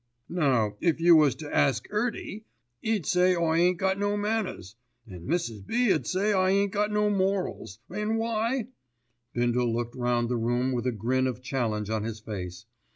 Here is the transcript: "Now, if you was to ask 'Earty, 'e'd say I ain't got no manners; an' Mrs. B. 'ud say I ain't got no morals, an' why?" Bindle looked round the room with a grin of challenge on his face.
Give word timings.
"Now, 0.29 0.77
if 0.81 0.99
you 0.99 1.15
was 1.15 1.35
to 1.35 1.55
ask 1.55 1.85
'Earty, 1.91 2.43
'e'd 2.81 3.05
say 3.05 3.35
I 3.35 3.57
ain't 3.57 3.77
got 3.77 3.99
no 3.99 4.17
manners; 4.17 4.75
an' 5.05 5.27
Mrs. 5.27 5.63
B. 5.63 5.93
'ud 5.93 6.07
say 6.07 6.33
I 6.33 6.49
ain't 6.49 6.71
got 6.71 6.89
no 6.91 7.11
morals, 7.11 7.77
an' 7.87 8.17
why?" 8.17 8.69
Bindle 9.33 9.71
looked 9.71 9.95
round 9.95 10.27
the 10.27 10.37
room 10.37 10.71
with 10.71 10.87
a 10.87 10.91
grin 10.91 11.27
of 11.27 11.43
challenge 11.43 11.91
on 11.91 12.01
his 12.03 12.19
face. 12.19 12.65